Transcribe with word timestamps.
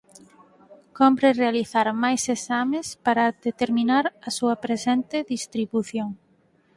Cómpre 0.99 1.37
realizar 1.41 1.87
máis 2.03 2.21
exames 2.35 2.87
para 3.05 3.33
determinar 3.47 4.05
a 4.27 4.29
súa 4.37 4.55
presente 4.65 5.17
distribución. 5.33 6.09